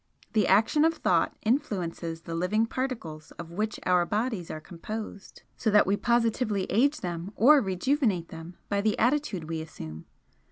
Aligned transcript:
The 0.33 0.47
action 0.47 0.83
of 0.83 0.95
thought 0.95 1.37
influences 1.43 2.21
the 2.21 2.33
living 2.33 2.65
particles 2.65 3.29
of 3.33 3.51
which 3.51 3.79
our 3.85 4.03
bodies 4.03 4.49
are 4.49 4.59
composed, 4.59 5.43
so 5.57 5.69
that 5.69 5.85
we 5.85 5.95
positively 5.95 6.63
age 6.71 7.01
them 7.01 7.31
or 7.35 7.61
rejuvenate 7.61 8.29
them 8.29 8.57
by 8.67 8.81
the 8.81 8.97
attitude 8.97 9.43
we 9.43 9.61
assume. 9.61 10.05